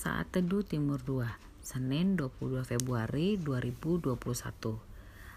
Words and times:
Saat 0.00 0.32
Teduh 0.32 0.64
Timur 0.64 0.96
2, 1.04 1.28
Senin 1.60 2.16
22 2.16 2.64
Februari 2.64 3.36
2021. 3.36 4.16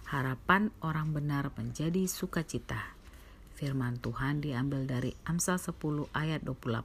Harapan 0.08 0.72
orang 0.80 1.12
benar 1.12 1.52
menjadi 1.60 2.08
sukacita. 2.08 2.96
Firman 3.60 4.00
Tuhan 4.00 4.40
diambil 4.40 4.88
dari 4.88 5.20
Amsal 5.28 5.60
10 5.60 6.08
ayat 6.16 6.48
28. 6.48 6.80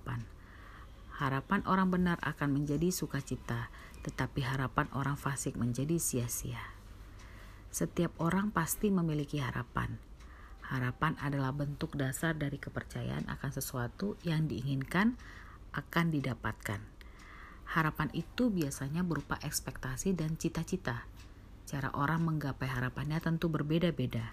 Harapan 1.23 1.61
orang 1.71 1.95
benar 1.95 2.19
akan 2.27 2.59
menjadi 2.59 2.91
sukacita, 2.91 3.71
tetapi 4.03 4.43
harapan 4.43 4.91
orang 4.91 5.15
fasik 5.15 5.55
menjadi 5.55 6.03
sia-sia. 6.03 6.75
Setiap 7.71 8.11
orang 8.19 8.51
pasti 8.51 8.91
memiliki 8.91 9.39
harapan. 9.39 10.03
Harapan 10.67 11.15
adalah 11.23 11.55
bentuk 11.55 11.95
dasar 11.95 12.35
dari 12.35 12.59
kepercayaan 12.59 13.31
akan 13.31 13.51
sesuatu 13.55 14.19
yang 14.27 14.51
diinginkan 14.51 15.15
akan 15.79 16.11
didapatkan. 16.11 16.98
Harapan 17.69 18.09
itu 18.17 18.49
biasanya 18.49 19.05
berupa 19.05 19.37
ekspektasi 19.45 20.17
dan 20.17 20.41
cita-cita. 20.41 21.05
Cara 21.69 21.93
orang 21.93 22.25
menggapai 22.25 22.65
harapannya 22.65 23.21
tentu 23.21 23.53
berbeda-beda. 23.53 24.33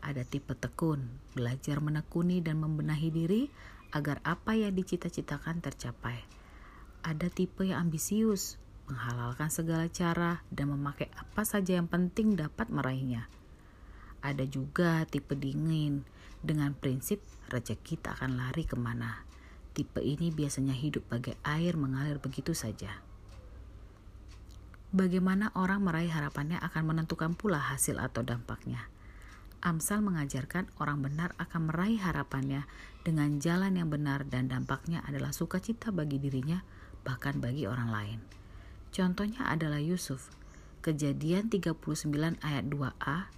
Ada 0.00 0.24
tipe 0.24 0.56
tekun, 0.56 1.04
belajar 1.36 1.84
menekuni 1.84 2.40
dan 2.40 2.56
membenahi 2.56 3.12
diri 3.12 3.42
agar 3.92 4.24
apa 4.24 4.56
yang 4.56 4.72
dicita-citakan 4.72 5.60
tercapai. 5.60 6.24
Ada 7.04 7.28
tipe 7.28 7.68
yang 7.68 7.84
ambisius, 7.84 8.56
menghalalkan 8.88 9.52
segala 9.52 9.84
cara 9.92 10.40
dan 10.48 10.72
memakai 10.72 11.12
apa 11.20 11.44
saja 11.44 11.76
yang 11.76 11.84
penting 11.84 12.32
dapat 12.32 12.72
meraihnya. 12.72 13.28
Ada 14.24 14.48
juga 14.48 15.04
tipe 15.04 15.36
dingin, 15.36 16.08
dengan 16.40 16.72
prinsip 16.72 17.20
rezeki 17.52 18.00
tak 18.00 18.24
akan 18.24 18.40
lari 18.40 18.64
ke 18.64 18.76
mana 18.80 19.29
Tipe 19.70 20.02
ini 20.02 20.34
biasanya 20.34 20.74
hidup 20.74 21.06
bagai 21.06 21.38
air 21.46 21.78
mengalir 21.78 22.18
begitu 22.18 22.52
saja. 22.52 23.02
Bagaimana 24.90 25.54
orang 25.54 25.86
meraih 25.86 26.10
harapannya 26.10 26.58
akan 26.58 26.82
menentukan 26.90 27.38
pula 27.38 27.62
hasil 27.62 28.02
atau 28.02 28.26
dampaknya. 28.26 28.90
Amsal 29.62 30.02
mengajarkan 30.02 30.66
orang 30.82 31.04
benar 31.06 31.30
akan 31.38 31.70
meraih 31.70 32.02
harapannya 32.02 32.66
dengan 33.06 33.38
jalan 33.38 33.78
yang 33.78 33.86
benar 33.86 34.26
dan 34.26 34.50
dampaknya 34.50 35.04
adalah 35.06 35.30
sukacita 35.30 35.94
bagi 35.94 36.18
dirinya 36.18 36.66
bahkan 37.06 37.38
bagi 37.38 37.70
orang 37.70 37.94
lain. 37.94 38.18
Contohnya 38.90 39.46
adalah 39.46 39.78
Yusuf. 39.78 40.34
Kejadian 40.82 41.52
39 41.52 42.40
ayat 42.42 42.66
2a 42.66 43.30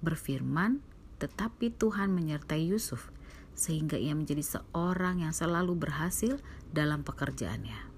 berfirman, 0.00 0.80
"Tetapi 1.20 1.74
Tuhan 1.76 2.14
menyertai 2.16 2.64
Yusuf 2.64 3.12
sehingga 3.58 3.98
ia 3.98 4.14
menjadi 4.14 4.40
seorang 4.40 5.26
yang 5.26 5.34
selalu 5.34 5.74
berhasil 5.74 6.38
dalam 6.70 7.02
pekerjaannya. 7.02 7.90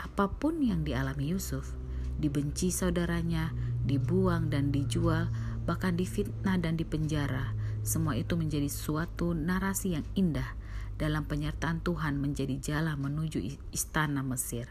Apa 0.00 0.32
pun 0.32 0.64
yang 0.64 0.88
dialami 0.88 1.36
Yusuf, 1.36 1.76
dibenci 2.16 2.72
saudaranya, 2.72 3.52
dibuang 3.84 4.48
dan 4.48 4.72
dijual, 4.72 5.28
bahkan 5.68 5.94
difitnah 5.94 6.56
dan 6.56 6.80
dipenjara, 6.80 7.52
semua 7.84 8.16
itu 8.16 8.34
menjadi 8.40 8.72
suatu 8.72 9.36
narasi 9.36 10.00
yang 10.00 10.06
indah 10.16 10.56
dalam 10.96 11.28
penyertaan 11.28 11.84
Tuhan 11.84 12.16
menjadi 12.16 12.56
jalan 12.62 12.96
menuju 12.96 13.42
istana 13.74 14.24
Mesir. 14.24 14.70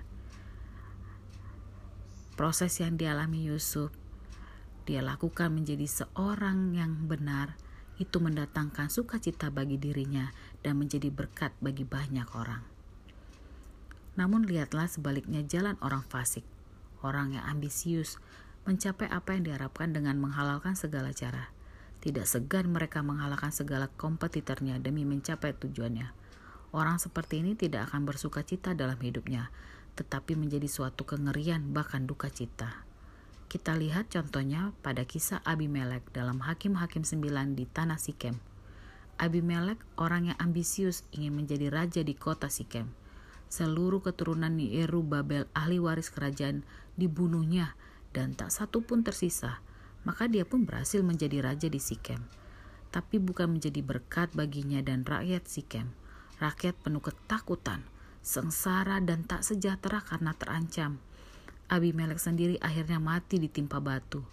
Proses 2.39 2.73
yang 2.82 2.98
dialami 2.98 3.45
Yusuf, 3.52 3.94
dia 4.88 5.04
lakukan 5.06 5.54
menjadi 5.54 5.86
seorang 5.86 6.73
yang 6.73 7.06
benar, 7.06 7.59
itu 8.02 8.17
mendatangkan 8.17 8.89
sukacita 8.89 9.53
bagi 9.53 9.77
dirinya 9.77 10.33
dan 10.66 10.81
menjadi 10.81 11.13
berkat 11.13 11.53
bagi 11.61 11.85
banyak 11.85 12.25
orang. 12.33 12.66
Namun 14.17 14.49
lihatlah 14.49 14.89
sebaliknya 14.89 15.45
jalan 15.45 15.77
orang 15.85 16.02
fasik, 16.09 16.41
orang 17.05 17.38
yang 17.38 17.45
ambisius, 17.45 18.17
mencapai 18.66 19.05
apa 19.05 19.38
yang 19.38 19.45
diharapkan 19.45 19.93
dengan 19.93 20.17
menghalalkan 20.17 20.73
segala 20.73 21.13
cara. 21.13 21.53
Tidak 22.02 22.26
segan 22.26 22.73
mereka 22.73 23.05
menghalalkan 23.05 23.53
segala 23.53 23.86
kompetitornya 23.93 24.81
demi 24.81 25.05
mencapai 25.05 25.53
tujuannya. 25.53 26.09
Orang 26.73 26.97
seperti 26.97 27.45
ini 27.45 27.53
tidak 27.53 27.93
akan 27.93 28.09
bersuka 28.09 28.42
cita 28.42 28.73
dalam 28.73 28.97
hidupnya, 28.97 29.53
tetapi 29.93 30.33
menjadi 30.33 30.65
suatu 30.65 31.05
kengerian 31.05 31.70
bahkan 31.70 32.09
duka 32.09 32.33
cita. 32.33 32.89
Kita 33.52 33.76
lihat 33.76 34.08
contohnya 34.08 34.72
pada 34.80 35.04
kisah 35.04 35.44
Abimelek 35.44 36.08
dalam 36.16 36.39
Hakim-Hakim 36.39 37.04
9 37.04 37.52
di 37.52 37.67
tanah 37.67 38.00
Sikem. 38.00 38.39
Abimelek 39.20 39.76
orang 40.00 40.32
yang 40.32 40.39
ambisius 40.39 41.04
ingin 41.12 41.36
menjadi 41.36 41.67
raja 41.67 42.00
di 42.00 42.16
kota 42.16 42.48
Sikem. 42.48 42.88
Seluruh 43.52 44.00
keturunan 44.00 44.56
Yeru 44.56 45.04
Babel 45.04 45.52
ahli 45.52 45.84
waris 45.84 46.16
kerajaan 46.16 46.64
dibunuhnya 46.95 47.76
dan 48.16 48.39
tak 48.39 48.56
satu 48.56 48.88
pun 48.88 49.04
tersisa. 49.04 49.60
Maka 50.08 50.32
dia 50.32 50.48
pun 50.48 50.64
berhasil 50.64 51.04
menjadi 51.04 51.44
raja 51.44 51.68
di 51.68 51.83
Sikem. 51.83 52.23
Tapi 52.88 53.20
bukan 53.20 53.60
menjadi 53.60 53.83
berkat 53.83 54.32
baginya 54.32 54.80
dan 54.80 55.04
rakyat 55.04 55.44
Sikem. 55.44 55.92
Rakyat 56.39 56.80
penuh 56.88 57.04
ketakutan, 57.04 57.83
sengsara 58.23 59.04
dan 59.04 59.28
tak 59.28 59.44
sejahtera 59.44 60.00
karena 60.00 60.32
terancam 60.39 61.04
Abimelek 61.71 62.20
sendiri 62.20 62.59
akhirnya 62.59 62.99
mati 62.99 63.39
ditimpa 63.39 63.80
batu. 63.80 64.27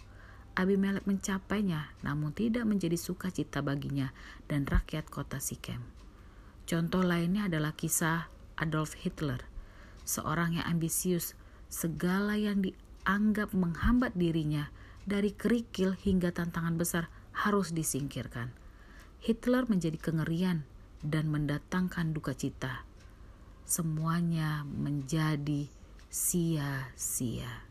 Abimelek 0.58 1.06
mencapainya, 1.06 1.94
namun 2.02 2.34
tidak 2.34 2.66
menjadi 2.66 2.98
sukacita 2.98 3.62
baginya 3.62 4.10
dan 4.50 4.66
rakyat 4.66 5.06
kota 5.06 5.38
Sikem. 5.38 5.78
Contoh 6.66 7.06
lainnya 7.06 7.46
adalah 7.46 7.78
kisah 7.78 8.26
Adolf 8.58 8.98
Hitler, 8.98 9.38
seorang 10.02 10.58
yang 10.58 10.66
ambisius, 10.66 11.38
segala 11.70 12.34
yang 12.34 12.58
dianggap 12.58 13.54
menghambat 13.54 14.18
dirinya 14.18 14.74
dari 15.06 15.30
kerikil 15.30 15.94
hingga 15.94 16.34
tantangan 16.34 16.74
besar 16.74 17.06
harus 17.30 17.70
disingkirkan. 17.70 18.50
Hitler 19.22 19.62
menjadi 19.70 19.94
kengerian 19.94 20.66
dan 21.06 21.30
mendatangkan 21.30 22.10
duka 22.10 22.34
cita. 22.34 22.82
Semuanya 23.62 24.66
menjadi 24.66 25.70
sia-sia. 26.08 27.68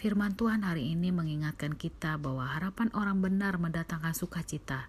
Firman 0.00 0.32
Tuhan 0.32 0.64
hari 0.64 0.96
ini 0.96 1.12
mengingatkan 1.12 1.76
kita 1.76 2.16
bahwa 2.16 2.48
harapan 2.48 2.88
orang 2.96 3.20
benar 3.20 3.60
mendatangkan 3.60 4.16
sukacita, 4.16 4.88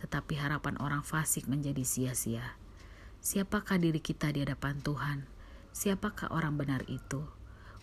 tetapi 0.00 0.40
harapan 0.40 0.80
orang 0.80 1.04
fasik 1.04 1.44
menjadi 1.44 1.84
sia-sia. 1.84 2.56
Siapakah 3.20 3.76
diri 3.76 4.00
kita 4.00 4.32
di 4.32 4.40
hadapan 4.40 4.80
Tuhan? 4.80 5.28
Siapakah 5.76 6.32
orang 6.32 6.56
benar 6.56 6.80
itu? 6.88 7.20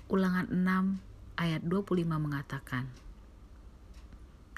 Ulangan 0.09 0.49
6 0.49 1.37
ayat 1.37 1.61
25 1.61 2.09
mengatakan, 2.09 2.89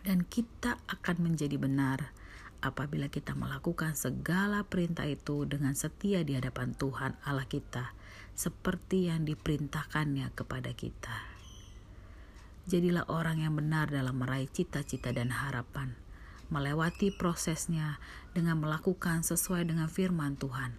Dan 0.07 0.23
kita 0.23 0.79
akan 0.87 1.15
menjadi 1.19 1.59
benar 1.59 2.15
apabila 2.63 3.11
kita 3.11 3.35
melakukan 3.35 3.91
segala 3.99 4.63
perintah 4.63 5.03
itu 5.03 5.43
dengan 5.43 5.75
setia 5.75 6.23
di 6.23 6.39
hadapan 6.39 6.71
Tuhan 6.73 7.19
Allah 7.27 7.43
kita 7.43 7.96
seperti 8.37 9.09
yang 9.09 9.25
diperintahkannya 9.25 10.31
kepada 10.37 10.71
kita. 10.73 11.17
Jadilah 12.67 13.07
orang 13.07 13.47
yang 13.47 13.55
benar 13.55 13.87
dalam 13.87 14.19
meraih 14.19 14.51
cita-cita 14.51 15.15
dan 15.15 15.31
harapan, 15.31 15.95
melewati 16.51 17.15
prosesnya 17.15 17.95
dengan 18.35 18.59
melakukan 18.59 19.23
sesuai 19.23 19.63
dengan 19.67 19.87
firman 19.87 20.35
Tuhan. 20.35 20.75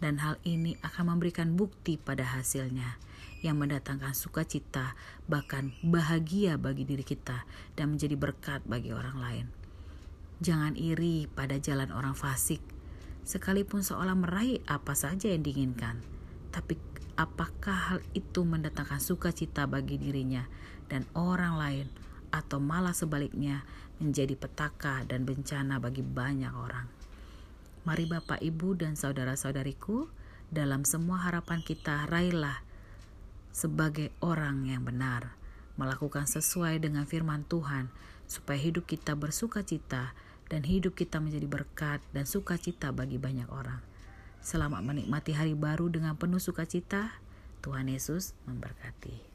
Dan 0.00 0.16
hal 0.24 0.40
ini 0.48 0.80
akan 0.80 1.14
memberikan 1.14 1.54
bukti 1.54 2.00
pada 2.00 2.24
hasilnya 2.24 2.96
yang 3.44 3.60
mendatangkan 3.60 4.16
sukacita, 4.16 4.96
bahkan 5.28 5.76
bahagia 5.84 6.56
bagi 6.56 6.88
diri 6.88 7.04
kita 7.04 7.44
dan 7.76 7.94
menjadi 7.94 8.16
berkat 8.16 8.64
bagi 8.64 8.96
orang 8.96 9.16
lain. 9.20 9.46
Jangan 10.40 10.72
iri 10.72 11.28
pada 11.28 11.60
jalan 11.60 11.92
orang 11.92 12.16
fasik, 12.16 12.64
sekalipun 13.28 13.84
seolah 13.84 14.16
meraih 14.16 14.64
apa 14.64 14.96
saja 14.96 15.28
yang 15.28 15.44
diinginkan, 15.44 16.00
tapi 16.50 16.78
apakah 17.14 17.94
hal 17.94 17.98
itu 18.14 18.42
mendatangkan 18.46 18.98
sukacita 18.98 19.66
bagi 19.66 19.98
dirinya 19.98 20.46
dan 20.90 21.06
orang 21.14 21.54
lain, 21.58 21.86
atau 22.30 22.62
malah 22.62 22.94
sebaliknya 22.94 23.66
menjadi 23.98 24.38
petaka 24.38 25.02
dan 25.06 25.26
bencana 25.26 25.82
bagi 25.82 26.02
banyak 26.02 26.54
orang. 26.54 26.86
Mari 27.82 28.06
Bapak, 28.06 28.38
Ibu, 28.38 28.78
dan 28.78 28.94
saudara-saudariku, 28.94 30.06
dalam 30.50 30.86
semua 30.86 31.22
harapan 31.26 31.62
kita 31.62 32.06
raihlah 32.06 32.62
sebagai 33.50 34.14
orang 34.22 34.66
yang 34.66 34.86
benar, 34.86 35.34
melakukan 35.74 36.26
sesuai 36.26 36.78
dengan 36.78 37.06
firman 37.06 37.42
Tuhan, 37.46 37.90
supaya 38.30 38.58
hidup 38.62 38.86
kita 38.86 39.18
bersuka 39.18 39.66
cita 39.66 40.14
dan 40.46 40.62
hidup 40.62 40.94
kita 40.94 41.18
menjadi 41.18 41.46
berkat 41.50 41.98
dan 42.14 42.26
sukacita 42.26 42.94
bagi 42.94 43.18
banyak 43.18 43.50
orang. 43.50 43.89
Selamat 44.40 44.80
menikmati 44.80 45.36
hari 45.36 45.52
baru 45.52 45.92
dengan 45.92 46.16
penuh 46.16 46.40
sukacita. 46.40 47.12
Tuhan 47.60 47.92
Yesus 47.92 48.32
memberkati. 48.48 49.29